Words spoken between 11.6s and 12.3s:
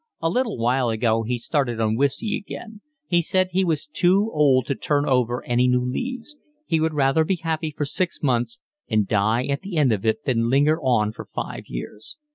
years.